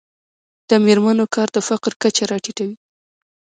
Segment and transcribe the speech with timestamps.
[0.69, 2.75] د میرمنو کار د فقر کچه راټیټوي.